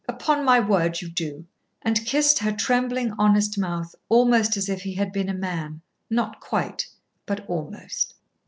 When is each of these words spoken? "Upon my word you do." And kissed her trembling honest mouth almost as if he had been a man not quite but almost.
"Upon 0.09 0.43
my 0.43 0.59
word 0.59 0.99
you 0.99 1.09
do." 1.11 1.45
And 1.83 2.03
kissed 2.07 2.39
her 2.39 2.51
trembling 2.51 3.13
honest 3.19 3.59
mouth 3.59 3.93
almost 4.09 4.57
as 4.57 4.67
if 4.67 4.81
he 4.81 4.95
had 4.95 5.11
been 5.11 5.29
a 5.29 5.33
man 5.35 5.81
not 6.09 6.39
quite 6.39 6.87
but 7.27 7.47
almost. 7.47 8.15